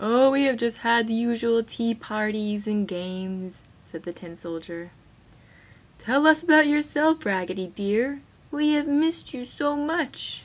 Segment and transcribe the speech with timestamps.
[0.00, 4.90] "Oh we have just had the usual tea parties and games!" said the tin soldier.
[5.98, 10.44] "Tell us about yourself, Raggedy dear, we have missed you so much!"